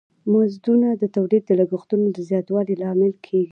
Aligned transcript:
مزدونه 0.31 0.87
د 1.01 1.03
تولید 1.15 1.43
د 1.45 1.51
لګښتونو 1.59 2.05
د 2.11 2.17
زیاتوالی 2.29 2.75
لامل 2.81 3.13
کیږی. 3.25 3.49